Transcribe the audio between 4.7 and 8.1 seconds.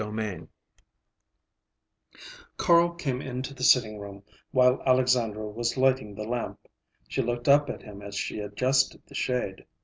Alexandra was lighting the lamp. She looked up at him